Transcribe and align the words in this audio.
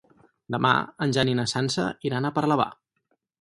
Demà 0.53 0.71
en 1.07 1.13
Jan 1.17 1.31
i 1.33 1.35
na 1.41 1.45
Sança 1.51 1.85
iran 2.11 2.27
a 2.27 2.33
Parlavà. 2.39 2.67